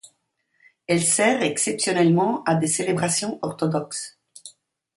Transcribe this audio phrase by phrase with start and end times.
[0.87, 4.17] Elle sert exceptionnellement à des célébrations orthodoxes.